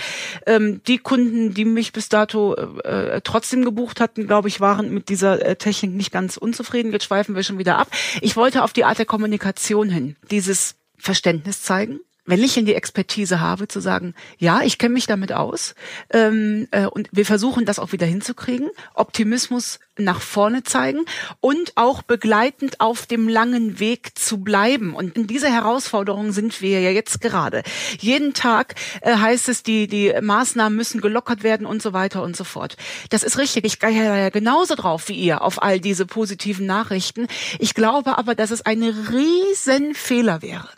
Ähm, 0.47 0.81
die 0.87 0.99
Kunden, 0.99 1.55
die 1.55 1.65
mich 1.65 1.93
bis 1.93 2.09
dato 2.09 2.55
äh, 2.55 3.21
trotzdem 3.23 3.65
gebucht 3.65 4.01
hatten, 4.01 4.27
glaube 4.27 4.49
ich, 4.49 4.61
waren 4.61 4.93
mit 4.93 5.09
dieser 5.09 5.45
äh, 5.45 5.57
Technik 5.57 5.93
nicht 5.93 6.13
ganz 6.13 6.37
unzufrieden. 6.37 6.93
Jetzt 6.93 7.05
schweifen 7.05 7.35
wir 7.35 7.43
schon 7.43 7.59
wieder 7.59 7.79
ab. 7.79 7.89
Ich 8.21 8.37
wollte 8.37 8.63
auf 8.63 8.73
die 8.73 8.85
Art 8.85 8.99
der 8.99 9.07
Kommunikation 9.07 9.89
hin, 9.89 10.17
dieses 10.31 10.77
Verständnis 10.99 11.63
zeigen, 11.63 12.01
wenn 12.27 12.43
ich 12.43 12.55
die 12.55 12.75
Expertise 12.75 13.41
habe, 13.41 13.69
zu 13.69 13.81
sagen, 13.81 14.15
ja, 14.39 14.61
ich 14.63 14.79
kenne 14.79 14.95
mich 14.95 15.07
damit 15.07 15.33
aus 15.33 15.75
ähm, 16.11 16.69
äh, 16.71 16.87
und 16.87 17.09
wir 17.13 17.27
versuchen 17.27 17.65
das 17.65 17.79
auch 17.79 17.93
wieder 17.93 18.07
hinzukriegen, 18.07 18.71
Optimismus 18.95 19.79
nach 19.99 20.21
vorne 20.21 20.63
zeigen 20.63 21.01
und 21.41 21.73
auch 21.77 22.03
begleitend 22.03 22.81
auf 22.81 23.07
dem 23.07 23.29
langen 23.29 23.81
Weg 23.81 24.19
zu 24.19 24.39
bleiben. 24.39 24.95
Und 24.95 25.17
in 25.17 25.27
dieser 25.27 25.51
Herausforderung 25.51 26.33
sind 26.33 26.61
wir 26.61 26.81
ja 26.81 26.91
jetzt 26.91 27.21
gerade. 27.21 27.63
Jeden 27.99 28.35
Tag 28.35 28.75
äh, 29.01 29.17
heißt 29.17 29.49
es, 29.49 29.63
die, 29.63 29.87
die 29.87 30.13
Maßnahmen 30.21 30.77
müssen 30.77 31.01
gelockert 31.01 31.43
werden 31.43 31.67
und 31.67 31.81
so 31.81 31.93
weiter 31.93 32.23
und 32.23 32.37
so 32.37 32.45
fort. 32.45 32.77
Das 33.11 33.23
ist 33.23 33.39
richtig. 33.39 33.65
Ich 33.65 33.79
gehe 33.79 33.91
ja 33.91 34.29
genauso 34.31 34.75
drauf 34.75 35.09
wie 35.09 35.15
ihr 35.15 35.43
auf 35.43 35.63
all 35.63 35.81
diese 35.81 36.07
positiven 36.07 36.67
Nachrichten. 36.67 37.27
Ich 37.59 37.75
glaube 37.75 38.19
aber, 38.19 38.35
dass 38.35 38.51
es 38.51 38.65
ein 38.67 38.83
riesen 38.83 39.95
Fehler 39.95 40.43
wäre, 40.43 40.69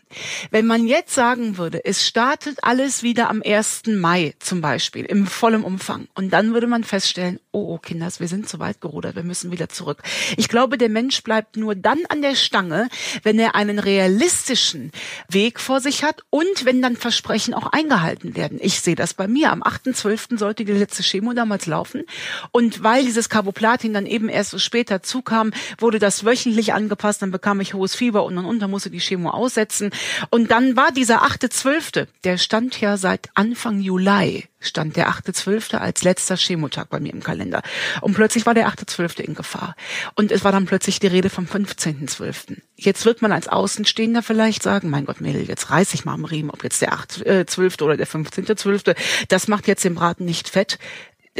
wenn 0.50 0.66
man 0.66 0.86
jetzt 0.86 1.14
sagen 1.14 1.37
sagen 1.38 1.56
würde, 1.56 1.84
es 1.84 2.04
startet 2.04 2.58
alles 2.62 3.04
wieder 3.04 3.30
am 3.30 3.42
1. 3.46 3.82
Mai 3.86 4.34
zum 4.40 4.60
Beispiel 4.60 5.04
im 5.04 5.28
vollen 5.28 5.62
Umfang 5.62 6.08
und 6.16 6.32
dann 6.32 6.52
würde 6.52 6.66
man 6.66 6.82
feststellen, 6.82 7.38
oh, 7.52 7.74
oh 7.74 7.78
Kinders, 7.78 8.18
wir 8.18 8.26
sind 8.26 8.48
zu 8.48 8.58
weit 8.58 8.80
gerudert, 8.80 9.14
wir 9.14 9.22
müssen 9.22 9.52
wieder 9.52 9.68
zurück. 9.68 10.02
Ich 10.36 10.48
glaube, 10.48 10.78
der 10.78 10.88
Mensch 10.88 11.22
bleibt 11.22 11.56
nur 11.56 11.76
dann 11.76 12.00
an 12.08 12.22
der 12.22 12.34
Stange, 12.34 12.88
wenn 13.22 13.38
er 13.38 13.54
einen 13.54 13.78
realistischen 13.78 14.90
Weg 15.28 15.60
vor 15.60 15.80
sich 15.80 16.02
hat 16.02 16.22
und 16.30 16.64
wenn 16.64 16.82
dann 16.82 16.96
Versprechen 16.96 17.54
auch 17.54 17.68
eingehalten 17.68 18.34
werden. 18.34 18.58
Ich 18.60 18.80
sehe 18.80 18.96
das 18.96 19.14
bei 19.14 19.28
mir. 19.28 19.52
Am 19.52 19.62
8.12. 19.62 20.38
sollte 20.38 20.64
die 20.64 20.72
letzte 20.72 21.04
Chemo 21.04 21.34
damals 21.34 21.66
laufen 21.66 22.02
und 22.50 22.82
weil 22.82 23.04
dieses 23.04 23.28
Carboplatin 23.28 23.94
dann 23.94 24.06
eben 24.06 24.28
erst 24.28 24.50
so 24.50 24.58
später 24.58 25.04
zukam, 25.04 25.52
wurde 25.78 26.00
das 26.00 26.24
wöchentlich 26.24 26.74
angepasst, 26.74 27.22
dann 27.22 27.30
bekam 27.30 27.60
ich 27.60 27.74
hohes 27.74 27.94
Fieber 27.94 28.24
und 28.24 28.36
und 28.38 28.44
und, 28.44 28.58
dann 28.58 28.72
musste 28.72 28.90
die 28.90 28.98
Chemo 28.98 29.30
aussetzen 29.30 29.90
und 30.30 30.50
dann 30.50 30.74
war 30.74 30.90
dieser 30.90 31.27
8.12., 31.28 32.06
der 32.24 32.38
stand 32.38 32.80
ja 32.80 32.96
seit 32.96 33.28
Anfang 33.34 33.80
Juli 33.80 34.46
stand 34.60 34.96
der 34.96 35.10
8.12. 35.10 35.76
als 35.76 36.02
letzter 36.02 36.36
Chemotag 36.36 36.88
bei 36.88 37.00
mir 37.00 37.12
im 37.12 37.22
Kalender. 37.22 37.62
Und 38.00 38.14
plötzlich 38.14 38.46
war 38.46 38.54
der 38.54 38.68
8.12. 38.68 39.20
in 39.20 39.34
Gefahr. 39.34 39.76
Und 40.14 40.32
es 40.32 40.42
war 40.42 40.52
dann 40.52 40.64
plötzlich 40.64 41.00
die 41.00 41.06
Rede 41.06 41.28
vom 41.28 41.44
15.12. 41.44 42.56
Jetzt 42.76 43.04
wird 43.04 43.20
man 43.20 43.32
als 43.32 43.46
Außenstehender 43.46 44.22
vielleicht 44.22 44.62
sagen, 44.62 44.88
mein 44.88 45.04
Gott, 45.04 45.20
Mädel, 45.20 45.46
jetzt 45.46 45.70
reiß 45.70 45.92
ich 45.94 46.06
mal 46.06 46.14
am 46.14 46.24
Riemen, 46.24 46.50
ob 46.50 46.64
jetzt 46.64 46.80
der 46.80 46.94
8.12. 46.94 47.82
oder 47.82 47.96
der 47.96 48.08
15.12. 48.08 48.96
Das 49.28 49.48
macht 49.48 49.68
jetzt 49.68 49.84
den 49.84 49.94
Braten 49.94 50.24
nicht 50.24 50.48
fett. 50.48 50.78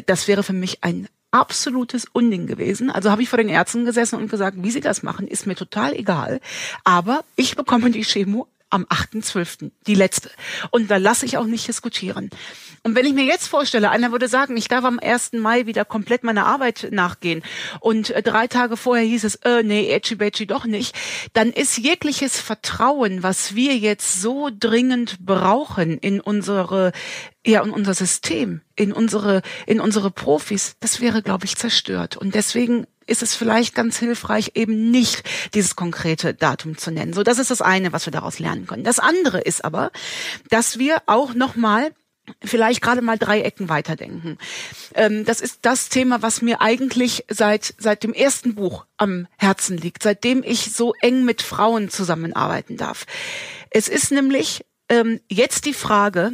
Das 0.06 0.28
wäre 0.28 0.42
für 0.42 0.52
mich 0.52 0.84
ein 0.84 1.08
absolutes 1.30 2.06
Unding 2.12 2.46
gewesen. 2.46 2.90
Also 2.90 3.10
habe 3.10 3.22
ich 3.22 3.28
vor 3.28 3.38
den 3.38 3.48
Ärzten 3.48 3.84
gesessen 3.84 4.16
und 4.16 4.30
gesagt, 4.30 4.58
wie 4.60 4.70
sie 4.70 4.80
das 4.80 5.02
machen, 5.02 5.26
ist 5.26 5.46
mir 5.46 5.56
total 5.56 5.94
egal. 5.94 6.40
Aber 6.84 7.24
ich 7.36 7.56
bekomme 7.56 7.90
die 7.90 8.04
Chemo 8.04 8.48
am 8.70 8.84
8.12., 8.84 9.70
die 9.86 9.94
letzte. 9.94 10.30
Und 10.70 10.90
da 10.90 10.96
lasse 10.96 11.26
ich 11.26 11.36
auch 11.36 11.46
nicht 11.46 11.68
diskutieren. 11.68 12.30
Und 12.82 12.94
wenn 12.94 13.06
ich 13.06 13.12
mir 13.12 13.24
jetzt 13.24 13.48
vorstelle, 13.48 13.90
einer 13.90 14.12
würde 14.12 14.28
sagen, 14.28 14.56
ich 14.56 14.68
darf 14.68 14.84
am 14.84 14.98
1. 14.98 15.32
Mai 15.34 15.66
wieder 15.66 15.84
komplett 15.84 16.22
meiner 16.22 16.46
Arbeit 16.46 16.88
nachgehen 16.90 17.42
und 17.80 18.10
äh, 18.10 18.22
drei 18.22 18.46
Tage 18.46 18.76
vorher 18.76 19.04
hieß 19.04 19.24
es, 19.24 19.36
äh, 19.36 19.62
nee, 19.62 19.90
Edgy 19.90 20.14
Badgy 20.14 20.46
doch 20.46 20.64
nicht, 20.64 20.96
dann 21.32 21.50
ist 21.50 21.78
jegliches 21.78 22.40
Vertrauen, 22.40 23.22
was 23.22 23.54
wir 23.54 23.76
jetzt 23.76 24.20
so 24.20 24.50
dringend 24.52 25.18
brauchen 25.20 25.98
in 25.98 26.20
unsere, 26.20 26.92
ja, 27.46 27.62
in 27.62 27.70
unser 27.70 27.94
System, 27.94 28.60
in 28.76 28.92
unsere, 28.92 29.42
in 29.66 29.80
unsere 29.80 30.10
Profis, 30.10 30.76
das 30.80 31.00
wäre, 31.00 31.22
glaube 31.22 31.46
ich, 31.46 31.56
zerstört. 31.56 32.16
Und 32.16 32.34
deswegen 32.34 32.86
ist 33.08 33.22
es 33.22 33.34
vielleicht 33.34 33.74
ganz 33.74 33.98
hilfreich, 33.98 34.52
eben 34.54 34.90
nicht 34.90 35.22
dieses 35.54 35.76
konkrete 35.76 36.34
Datum 36.34 36.76
zu 36.76 36.90
nennen. 36.90 37.12
So, 37.12 37.22
das 37.22 37.38
ist 37.38 37.50
das 37.50 37.62
eine, 37.62 37.92
was 37.92 38.06
wir 38.06 38.12
daraus 38.12 38.38
lernen 38.38 38.66
können. 38.66 38.84
Das 38.84 38.98
andere 38.98 39.40
ist 39.40 39.64
aber, 39.64 39.90
dass 40.50 40.78
wir 40.78 41.02
auch 41.06 41.34
nochmal 41.34 41.92
vielleicht 42.44 42.82
gerade 42.82 43.02
mal 43.02 43.18
drei 43.18 43.40
Ecken 43.40 43.68
weiterdenken. 43.68 44.38
Ähm, 44.94 45.24
das 45.24 45.40
ist 45.40 45.60
das 45.62 45.88
Thema, 45.88 46.22
was 46.22 46.42
mir 46.42 46.60
eigentlich 46.60 47.24
seit, 47.28 47.74
seit 47.78 48.02
dem 48.02 48.12
ersten 48.12 48.54
Buch 48.54 48.84
am 48.96 49.26
Herzen 49.38 49.78
liegt, 49.78 50.02
seitdem 50.02 50.42
ich 50.44 50.72
so 50.72 50.94
eng 51.00 51.24
mit 51.24 51.42
Frauen 51.42 51.88
zusammenarbeiten 51.88 52.76
darf. 52.76 53.06
Es 53.70 53.88
ist 53.88 54.10
nämlich 54.10 54.64
ähm, 54.88 55.20
jetzt 55.28 55.64
die 55.64 55.74
Frage, 55.74 56.32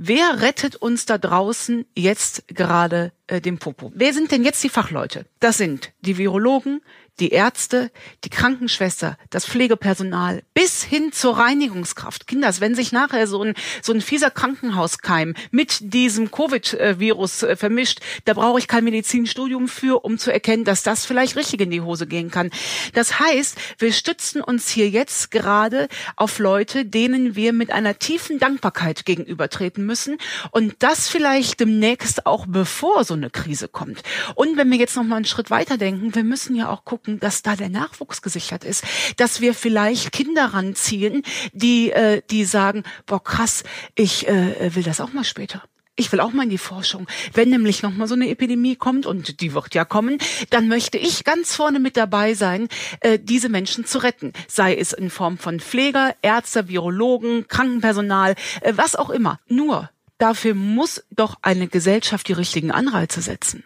wer 0.00 0.40
rettet 0.40 0.76
uns 0.76 1.06
da 1.06 1.18
draußen 1.18 1.84
jetzt 1.94 2.48
gerade 2.48 3.12
äh, 3.26 3.40
den 3.40 3.58
Popo? 3.58 3.92
Wer 3.94 4.12
sind 4.12 4.32
denn 4.32 4.44
jetzt 4.44 4.64
die 4.64 4.68
Fachleute? 4.68 5.26
Das 5.38 5.58
sind 5.58 5.92
die 6.00 6.16
Virologen, 6.16 6.80
die 7.20 7.30
Ärzte, 7.30 7.90
die 8.24 8.30
Krankenschwester, 8.30 9.16
das 9.28 9.46
Pflegepersonal 9.46 10.42
bis 10.54 10.82
hin 10.82 11.12
zur 11.12 11.36
Reinigungskraft. 11.36 12.26
Kinders, 12.26 12.60
wenn 12.60 12.74
sich 12.74 12.92
nachher 12.92 13.26
so 13.26 13.42
ein, 13.42 13.54
so 13.82 13.92
ein 13.92 14.00
fieser 14.00 14.30
Krankenhauskeim 14.30 15.34
mit 15.50 15.92
diesem 15.94 16.30
Covid-Virus 16.30 17.42
äh, 17.42 17.56
vermischt, 17.56 18.00
da 18.24 18.34
brauche 18.34 18.58
ich 18.58 18.68
kein 18.68 18.84
Medizinstudium 18.84 19.68
für, 19.68 20.04
um 20.04 20.18
zu 20.18 20.32
erkennen, 20.32 20.64
dass 20.64 20.82
das 20.82 21.04
vielleicht 21.04 21.36
richtig 21.36 21.60
in 21.60 21.70
die 21.70 21.82
Hose 21.82 22.06
gehen 22.06 22.30
kann. 22.30 22.50
Das 22.94 23.20
heißt, 23.20 23.56
wir 23.78 23.92
stützen 23.92 24.40
uns 24.40 24.68
hier 24.68 24.88
jetzt 24.88 25.30
gerade 25.30 25.88
auf 26.16 26.38
Leute, 26.38 26.84
denen 26.84 27.36
wir 27.36 27.52
mit 27.52 27.70
einer 27.70 27.98
tiefen 27.98 28.38
Dankbarkeit 28.38 29.04
gegenübertreten 29.04 29.84
müssen 29.84 30.18
und 30.50 30.74
das 30.78 31.08
vielleicht 31.08 31.60
demnächst 31.60 32.26
auch 32.26 32.46
bevor 32.48 33.04
so 33.04 33.14
eine 33.14 33.30
Krise 33.30 33.68
kommt. 33.68 34.02
Und 34.34 34.56
wenn 34.56 34.70
wir 34.70 34.78
jetzt 34.78 34.96
noch 34.96 35.04
mal 35.04 35.16
einen 35.16 35.24
Schritt 35.24 35.50
weiter 35.50 35.76
denken, 35.76 36.14
wir 36.14 36.24
müssen 36.24 36.56
ja 36.56 36.70
auch 36.70 36.84
gucken, 36.84 37.09
gucken, 37.10 37.20
dass 37.20 37.42
da 37.42 37.56
der 37.56 37.68
Nachwuchs 37.68 38.22
gesichert 38.22 38.64
ist, 38.64 38.84
dass 39.16 39.40
wir 39.40 39.54
vielleicht 39.54 40.12
Kinder 40.12 40.46
ranziehen, 40.54 41.22
die 41.52 41.90
äh, 41.90 42.22
die 42.30 42.44
sagen, 42.44 42.84
boah 43.06 43.22
krass, 43.22 43.64
ich 43.94 44.28
äh, 44.28 44.74
will 44.74 44.82
das 44.82 45.00
auch 45.00 45.12
mal 45.12 45.24
später. 45.24 45.62
Ich 45.96 46.10
will 46.12 46.20
auch 46.20 46.32
mal 46.32 46.44
in 46.44 46.50
die 46.50 46.58
Forschung. 46.58 47.06
Wenn 47.34 47.50
nämlich 47.50 47.82
noch 47.82 47.92
mal 47.92 48.06
so 48.06 48.14
eine 48.14 48.30
Epidemie 48.30 48.76
kommt 48.76 49.04
und 49.04 49.40
die 49.42 49.52
wird 49.52 49.74
ja 49.74 49.84
kommen, 49.84 50.16
dann 50.48 50.66
möchte 50.66 50.96
ich 50.96 51.24
ganz 51.24 51.54
vorne 51.54 51.78
mit 51.78 51.96
dabei 51.96 52.32
sein, 52.34 52.68
äh, 53.00 53.18
diese 53.18 53.50
Menschen 53.50 53.84
zu 53.84 53.98
retten. 53.98 54.32
Sei 54.48 54.74
es 54.74 54.92
in 54.94 55.10
Form 55.10 55.36
von 55.36 55.60
Pfleger, 55.60 56.14
Ärzte, 56.22 56.68
Virologen, 56.68 57.48
Krankenpersonal, 57.48 58.34
äh, 58.62 58.72
was 58.76 58.96
auch 58.96 59.10
immer. 59.10 59.40
Nur 59.48 59.90
dafür 60.16 60.54
muss 60.54 61.02
doch 61.10 61.36
eine 61.42 61.66
Gesellschaft 61.66 62.28
die 62.28 62.34
richtigen 62.34 62.70
Anreize 62.70 63.20
setzen. 63.20 63.64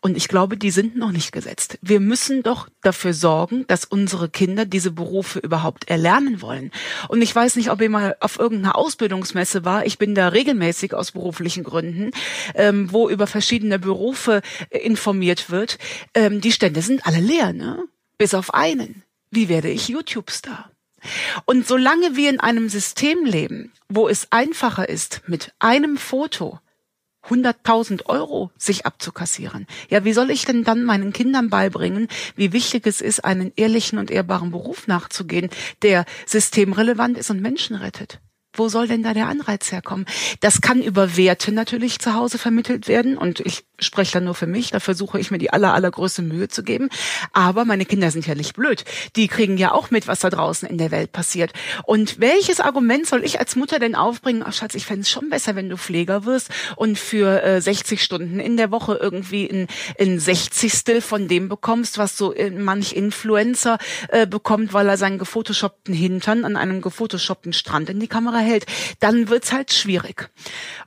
Und 0.00 0.16
ich 0.16 0.28
glaube, 0.28 0.56
die 0.56 0.70
sind 0.70 0.96
noch 0.96 1.10
nicht 1.10 1.32
gesetzt. 1.32 1.78
Wir 1.82 2.00
müssen 2.00 2.42
doch 2.42 2.68
dafür 2.82 3.14
sorgen, 3.14 3.66
dass 3.66 3.84
unsere 3.84 4.28
Kinder 4.28 4.64
diese 4.64 4.90
Berufe 4.90 5.38
überhaupt 5.38 5.88
erlernen 5.88 6.42
wollen. 6.42 6.70
Und 7.08 7.22
ich 7.22 7.34
weiß 7.34 7.56
nicht, 7.56 7.70
ob 7.70 7.80
ihr 7.80 7.90
mal 7.90 8.16
auf 8.20 8.38
irgendeiner 8.38 8.76
Ausbildungsmesse 8.76 9.64
war. 9.64 9.86
Ich 9.86 9.98
bin 9.98 10.14
da 10.14 10.28
regelmäßig 10.28 10.94
aus 10.94 11.12
beruflichen 11.12 11.64
Gründen, 11.64 12.10
ähm, 12.54 12.92
wo 12.92 13.08
über 13.08 13.26
verschiedene 13.26 13.78
Berufe 13.78 14.42
äh, 14.70 14.78
informiert 14.78 15.50
wird. 15.50 15.78
Ähm, 16.14 16.40
die 16.40 16.52
Stände 16.52 16.82
sind 16.82 17.06
alle 17.06 17.20
leer, 17.20 17.52
ne? 17.52 17.84
Bis 18.18 18.34
auf 18.34 18.54
einen. 18.54 19.02
Wie 19.30 19.48
werde 19.48 19.68
ich 19.68 19.88
YouTube-Star? 19.88 20.70
Und 21.44 21.66
solange 21.66 22.16
wir 22.16 22.30
in 22.30 22.40
einem 22.40 22.68
System 22.68 23.24
leben, 23.24 23.72
wo 23.88 24.08
es 24.08 24.28
einfacher 24.30 24.88
ist, 24.88 25.22
mit 25.26 25.52
einem 25.58 25.96
Foto 25.96 26.58
100.000 27.26 28.06
Euro 28.06 28.50
sich 28.56 28.86
abzukassieren. 28.86 29.66
Ja, 29.90 30.04
wie 30.04 30.12
soll 30.12 30.30
ich 30.30 30.44
denn 30.44 30.64
dann 30.64 30.84
meinen 30.84 31.12
Kindern 31.12 31.50
beibringen, 31.50 32.08
wie 32.36 32.52
wichtig 32.52 32.86
es 32.86 33.00
ist, 33.00 33.24
einen 33.24 33.52
ehrlichen 33.56 33.98
und 33.98 34.10
ehrbaren 34.10 34.50
Beruf 34.50 34.86
nachzugehen, 34.86 35.50
der 35.82 36.04
systemrelevant 36.26 37.18
ist 37.18 37.30
und 37.30 37.42
Menschen 37.42 37.76
rettet? 37.76 38.20
Wo 38.54 38.68
soll 38.68 38.88
denn 38.88 39.02
da 39.02 39.14
der 39.14 39.28
Anreiz 39.28 39.70
herkommen? 39.70 40.06
Das 40.40 40.60
kann 40.60 40.82
über 40.82 41.16
Werte 41.16 41.52
natürlich 41.52 41.98
zu 41.98 42.14
Hause 42.14 42.38
vermittelt 42.38 42.88
werden 42.88 43.18
und 43.18 43.40
ich 43.40 43.64
spreche 43.78 44.14
dann 44.14 44.24
nur 44.24 44.34
für 44.34 44.46
mich, 44.46 44.70
da 44.70 44.80
versuche 44.80 45.20
ich 45.20 45.30
mir 45.30 45.38
die 45.38 45.52
aller, 45.52 45.74
allergrößte 45.74 46.22
Mühe 46.22 46.48
zu 46.48 46.62
geben. 46.62 46.88
Aber 47.32 47.64
meine 47.64 47.84
Kinder 47.84 48.10
sind 48.10 48.26
ja 48.26 48.34
nicht 48.34 48.54
blöd. 48.54 48.84
Die 49.16 49.28
kriegen 49.28 49.56
ja 49.56 49.72
auch 49.72 49.90
mit, 49.90 50.08
was 50.08 50.20
da 50.20 50.30
draußen 50.30 50.68
in 50.68 50.78
der 50.78 50.90
Welt 50.90 51.12
passiert. 51.12 51.52
Und 51.84 52.20
welches 52.20 52.60
Argument 52.60 53.06
soll 53.06 53.24
ich 53.24 53.38
als 53.38 53.54
Mutter 53.54 53.78
denn 53.78 53.94
aufbringen? 53.94 54.42
Ach 54.44 54.52
Schatz, 54.52 54.74
ich 54.74 54.86
fände 54.86 55.02
es 55.02 55.10
schon 55.10 55.30
besser, 55.30 55.54
wenn 55.54 55.68
du 55.68 55.76
Pfleger 55.76 56.24
wirst 56.24 56.50
und 56.76 56.98
für 56.98 57.42
äh, 57.42 57.60
60 57.60 58.02
Stunden 58.02 58.40
in 58.40 58.56
der 58.56 58.70
Woche 58.70 58.98
irgendwie 59.00 59.48
ein, 59.48 59.68
ein 60.00 60.18
60. 60.18 61.02
von 61.04 61.28
dem 61.28 61.48
bekommst, 61.48 61.98
was 61.98 62.16
so 62.16 62.32
äh, 62.32 62.50
manch 62.50 62.94
Influencer 62.94 63.78
äh, 64.08 64.26
bekommt, 64.26 64.72
weil 64.72 64.88
er 64.88 64.96
seinen 64.96 65.18
gefotoshoppten 65.18 65.94
Hintern 65.94 66.44
an 66.44 66.56
einem 66.56 66.80
gefotoshoppten 66.80 67.52
Strand 67.52 67.90
in 67.90 68.00
die 68.00 68.08
Kamera 68.08 68.37
hält. 68.38 68.66
Dann 69.00 69.28
wird's 69.28 69.52
halt 69.52 69.72
schwierig. 69.72 70.30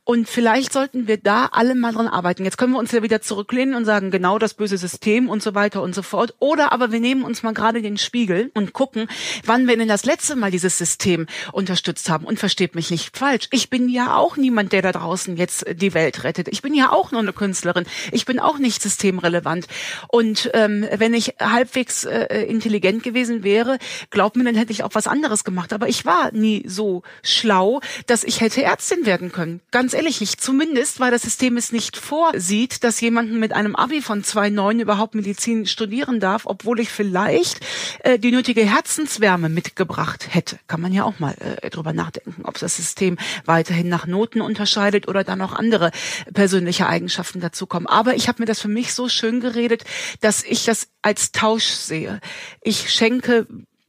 Und 0.04 0.28
vielleicht 0.28 0.74
sollten 0.74 1.08
wir 1.08 1.18
da 1.18 1.50
alle 1.52 1.76
mal 1.76 1.94
dran 1.94 2.08
arbeiten. 2.08 2.44
Jetzt 2.44 2.58
können 2.58 2.74
wir 2.74 2.80
uns 2.80 2.92
ja 2.92 3.04
wieder 3.04 3.22
zurücklehnen 3.22 3.76
und 3.76 3.86
sagen, 3.86 4.12
genau 4.12 4.40
das 4.40 4.56
böse 4.56 4.78
System 4.78 5.30
und 5.30 5.44
so 5.44 5.56
weiter 5.56 5.82
und 5.82 5.94
so 5.94 6.02
fort. 6.02 6.34
Oder 6.40 6.72
aber 6.72 6.92
wir 6.92 7.00
nehmen 7.00 7.24
uns 7.24 7.44
mal 7.44 7.54
gerade 7.54 7.82
den 7.82 7.98
Spiegel 7.98 8.52
und 8.54 8.74
gucken, 8.74 9.08
wann 9.46 9.68
wir 9.68 9.78
denn 9.78 9.88
das 9.88 10.06
letzte 10.06 10.36
Mal 10.36 10.52
dieses 10.52 10.78
System 10.78 11.28
unterstützt 11.52 12.10
haben. 12.10 12.26
Und 12.26 12.40
versteht 12.40 12.76
mich 12.76 12.90
nicht 12.90 13.18
falsch. 13.18 13.48
Ich 13.52 13.70
bin 13.70 13.90
ja 13.90 14.16
auch 14.16 14.38
niemand, 14.38 14.74
der 14.74 14.82
da 14.82 14.92
draußen 14.92 15.38
jetzt 15.38 15.66
die 15.72 15.94
Welt 15.94 16.24
rettet. 16.24 16.48
Ich 16.48 16.62
bin 16.62 16.74
ja 16.74 16.92
auch 16.92 17.12
nur 17.12 17.22
eine 17.22 17.34
Künstlerin. 17.34 17.86
Ich 18.12 18.26
bin 18.26 18.40
auch 18.40 18.58
nicht 18.58 18.82
systemrelevant. 18.82 19.68
Und 20.08 20.50
ähm, 20.54 20.86
wenn 20.96 21.14
ich 21.14 21.36
halbwegs 21.40 22.06
äh, 22.06 22.44
intelligent 22.44 23.04
gewesen 23.04 23.44
wäre, 23.44 23.78
glaubt 24.10 24.36
mir, 24.36 24.44
dann 24.44 24.56
hätte 24.56 24.72
ich 24.72 24.84
auch 24.84 24.94
was 24.94 25.08
anderes 25.08 25.44
gemacht. 25.44 25.74
Aber 25.74 25.88
ich 25.88 26.06
war 26.06 26.32
nie 26.32 26.64
so 26.68 27.04
schlau, 27.42 27.82
dass 28.08 28.24
ich 28.24 28.40
hätte 28.40 28.64
Ärztin 28.64 29.06
werden 29.06 29.32
können. 29.32 29.60
Ganz 29.72 29.94
ehrlich 29.94 30.22
nicht. 30.22 30.40
Zumindest, 30.40 31.00
weil 31.00 31.12
das 31.12 31.24
System 31.24 31.58
es 31.58 31.72
nicht 31.72 31.98
vorsieht, 31.98 32.62
sieht, 32.62 32.84
dass 32.84 33.02
jemanden 33.02 33.40
mit 33.40 33.54
einem 33.54 33.76
Abi 33.76 34.02
von 34.02 34.24
2,9 34.24 34.82
überhaupt 34.82 35.16
Medizin 35.16 35.66
studieren 35.66 36.20
darf, 36.20 36.44
obwohl 36.46 36.80
ich 36.80 36.90
vielleicht 36.90 37.60
äh, 38.04 38.20
die 38.20 38.32
nötige 38.32 38.62
Herzenswärme 38.62 39.50
mitgebracht 39.50 40.28
hätte. 40.30 40.60
Kann 40.68 40.82
man 40.82 40.94
ja 40.94 41.04
auch 41.04 41.20
mal 41.20 41.34
äh, 41.40 41.70
drüber 41.70 41.94
nachdenken, 41.94 42.44
ob 42.44 42.60
das 42.60 42.76
System 42.76 43.18
weiterhin 43.46 43.90
nach 43.90 44.06
Noten 44.06 44.42
unterscheidet 44.42 45.08
oder 45.08 45.24
dann 45.24 45.40
noch 45.40 45.54
andere 45.54 45.92
persönliche 46.34 46.88
Eigenschaften 46.88 47.40
dazukommen. 47.40 47.88
Aber 47.88 48.16
ich 48.16 48.28
habe 48.28 48.42
mir 48.42 48.48
das 48.48 48.60
für 48.60 48.68
mich 48.68 48.94
so 48.94 49.10
schön 49.10 49.40
geredet, 49.40 49.84
dass 50.20 50.44
ich 50.44 50.66
das 50.66 50.88
als 51.02 51.32
Tausch 51.32 51.66
sehe. 51.66 52.20
Ich 52.62 52.94
schenke 52.94 53.48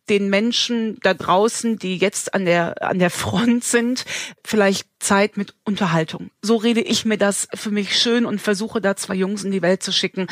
den 0.09 0.29
Menschen 0.29 0.99
da 1.03 1.15
draußen, 1.15 1.79
die 1.79 1.97
jetzt 1.97 2.35
an 2.35 2.45
der, 2.45 2.83
an 2.83 2.99
der 2.99 3.11
Front 3.11 3.65
sind, 3.65 4.05
vielleicht 4.45 4.87
Zeit 5.03 5.37
mit 5.37 5.55
Unterhaltung. 5.65 6.31
So 6.41 6.57
rede 6.57 6.81
ich 6.81 7.05
mir 7.05 7.19
das 7.19 7.49
für 7.55 7.71
mich 7.71 7.99
schön 7.99 8.25
und 8.25 8.41
versuche 8.41 8.81
da 8.81 8.97
zwei 8.97 9.15
Jungs 9.15 9.45
in 9.45 9.51
die 9.51 9.63
Welt 9.63 9.83
zu 9.83 9.93
schicken, 9.93 10.29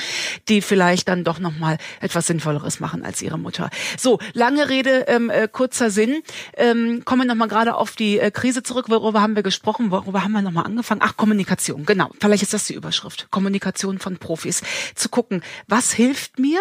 die 0.49 0.63
vielleicht 0.63 1.09
dann 1.09 1.25
doch 1.25 1.39
nochmal 1.39 1.79
etwas 2.01 2.29
Sinnvolleres 2.29 2.81
machen 2.81 3.05
als 3.05 3.21
ihre 3.21 3.39
Mutter. 3.39 3.71
So, 3.99 4.19
lange 4.33 4.69
Rede, 4.69 5.07
ähm, 5.09 5.29
äh, 5.29 5.49
kurzer 5.49 5.91
Sinn. 5.91 6.23
Ähm, 6.57 7.03
kommen 7.05 7.23
wir 7.23 7.27
nochmal 7.27 7.49
gerade 7.49 7.75
auf 7.75 7.97
die 7.97 8.19
äh, 8.19 8.31
Krise 8.31 8.63
zurück. 8.63 8.89
Worüber 8.89 9.21
haben 9.21 9.37
wir 9.37 9.43
gesprochen? 9.43 9.91
Worüber 9.91 10.25
haben 10.25 10.33
wir 10.33 10.43
nochmal 10.43 10.67
angefangen? 10.67 11.01
Ach, 11.05 11.17
Kommunikation, 11.17 11.85
genau. 11.85 12.11
Vielleicht 12.21 12.43
ist 12.43 12.55
das 12.55 12.65
die 12.65 12.75
Überschrift. 12.75 13.29
Kommunikation 13.31 13.99
von 13.99 14.19
Profis. 14.19 14.63
Zu 14.95 15.09
gucken, 15.09 15.43
was 15.67 15.93
hilft 15.93 16.39
mir? 16.39 16.61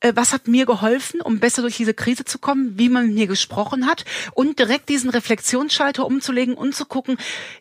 Äh, 0.00 0.12
was 0.14 0.32
hat 0.32 0.48
mir 0.48 0.66
geholfen, 0.66 1.20
um 1.20 1.38
besser 1.40 1.62
durch 1.62 1.76
diese 1.76 1.94
Krise 1.94 2.24
zu 2.24 2.38
kommen, 2.38 2.78
wie 2.78 2.88
man 2.88 3.06
mit 3.06 3.14
mir 3.14 3.26
gesprochen 3.26 3.86
hat 3.86 4.04
und 4.34 4.58
direkt 4.58 4.88
diesen 4.88 5.10
Reflexionsschalter 5.10 6.06
umzulegen 6.06 6.54
und 6.54 6.74
zu 6.74 6.86
gucken, 6.86 7.16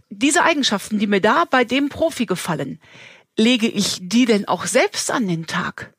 diese 0.09 0.43
Eigenschaften, 0.43 0.99
die 0.99 1.07
mir 1.07 1.21
da 1.21 1.45
bei 1.45 1.63
dem 1.63 1.89
Profi 1.89 2.25
gefallen, 2.25 2.79
lege 3.37 3.67
ich 3.67 3.99
die 4.01 4.25
denn 4.25 4.47
auch 4.47 4.65
selbst 4.65 5.11
an 5.11 5.27
den 5.27 5.47
Tag? 5.47 5.93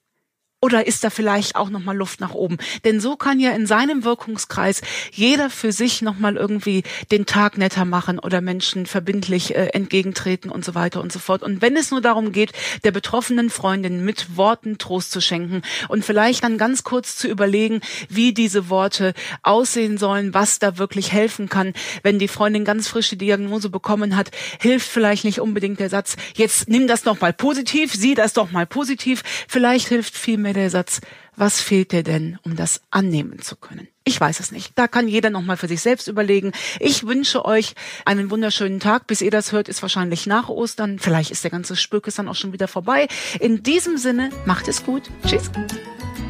Oder 0.63 0.87
ist 0.87 1.05
da 1.05 1.11
vielleicht 1.11 1.57
auch 1.57 1.71
noch 1.71 1.83
mal 1.83 1.97
Luft 1.97 2.21
nach 2.21 2.35
oben? 2.35 2.59
Denn 2.85 3.01
so 3.01 3.17
kann 3.17 3.41
ja 3.41 3.53
in 3.53 3.67
seinem 3.67 4.05
Wirkungskreis 4.05 4.83
jeder 5.11 5.49
für 5.49 5.73
sich 5.73 6.03
noch 6.03 6.19
mal 6.19 6.37
irgendwie 6.37 6.83
den 7.11 7.25
Tag 7.25 7.57
netter 7.57 7.87
machen 7.87 8.19
oder 8.19 8.43
Menschen 8.43 8.85
verbindlich 8.85 9.55
äh, 9.55 9.69
entgegentreten 9.69 10.51
und 10.51 10.63
so 10.63 10.75
weiter 10.75 11.01
und 11.01 11.13
so 11.13 11.19
fort. 11.19 11.43
Und 11.43 11.63
wenn 11.63 11.77
es 11.77 11.91
nur 11.91 12.03
darum 12.03 12.33
geht, 12.33 12.53
der 12.85 12.91
betroffenen 12.91 13.49
Freundin 13.49 14.05
mit 14.05 14.37
Worten 14.37 14.77
Trost 14.77 15.13
zu 15.13 15.23
schenken 15.23 15.63
und 15.89 16.05
vielleicht 16.05 16.45
dann 16.45 16.59
ganz 16.59 16.85
kurz 16.85 17.17
zu 17.17 17.27
überlegen, 17.27 17.81
wie 18.11 18.35
diese 18.35 18.69
Worte 18.69 19.15
aussehen 19.43 19.97
sollen, 19.97 20.35
was 20.35 20.59
da 20.59 20.77
wirklich 20.77 21.11
helfen 21.11 21.49
kann, 21.49 21.73
wenn 22.03 22.19
die 22.19 22.29
Freundin 22.29 22.67
ganz 22.67 22.87
frische 22.87 23.17
Diagnose 23.17 23.71
bekommen 23.71 24.15
hat, 24.15 24.31
hilft 24.61 24.91
vielleicht 24.91 25.25
nicht 25.25 25.41
unbedingt 25.41 25.81
der 25.81 25.89
Satz, 25.89 26.17
jetzt 26.35 26.69
nimm 26.69 26.87
das 26.87 27.03
doch 27.03 27.19
mal 27.23 27.33
positiv, 27.33 27.95
sieh 27.95 28.15
das 28.15 28.35
doch 28.35 28.51
mal 28.51 28.67
positiv. 28.67 29.23
Vielleicht 29.49 29.89
hilft 29.89 30.15
vielmehr 30.15 30.50
mir 30.51 30.55
der 30.55 30.71
Satz, 30.71 31.01
was 31.37 31.61
fehlt 31.61 31.93
dir 31.93 32.03
denn, 32.03 32.39
um 32.43 32.57
das 32.57 32.81
annehmen 32.91 33.41
zu 33.41 33.57
können? 33.57 33.89
Ich 34.05 34.21
weiß 34.21 34.41
es 34.41 34.51
nicht. 34.51 34.73
Da 34.75 34.89
kann 34.89 35.09
jeder 35.09 35.31
nochmal 35.31 35.57
für 35.57 35.69
sich 35.69 35.81
selbst 35.81 36.09
überlegen. 36.09 36.53
Ich 36.81 37.07
wünsche 37.07 37.45
euch 37.45 37.75
einen 38.05 38.31
wunderschönen 38.31 38.81
Tag. 38.81 39.07
Bis 39.07 39.21
ihr 39.21 39.31
das 39.31 39.53
hört, 39.53 39.69
ist 39.69 39.83
wahrscheinlich 39.83 40.27
nach 40.27 40.49
Ostern. 40.49 40.99
Vielleicht 40.99 41.31
ist 41.31 41.45
der 41.45 41.51
ganze 41.51 41.77
Spökes 41.77 42.17
dann 42.17 42.29
auch 42.29 42.35
schon 42.35 42.53
wieder 42.53 42.69
vorbei. 42.69 43.07
In 43.39 43.63
diesem 43.63 43.97
Sinne, 43.97 44.31
macht 44.47 44.69
es 44.69 44.85
gut. 44.85 45.05
Tschüss. 45.27 45.51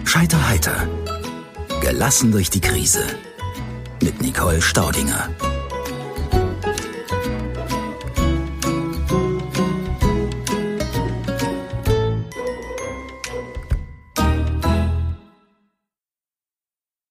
Scheiter 0.05 0.49
heiter. 0.49 0.89
Gelassen 1.81 2.33
durch 2.33 2.51
die 2.51 2.61
Krise. 2.61 3.05
Mit 4.03 4.21
Nicole 4.21 4.61
Staudinger. 4.61 5.31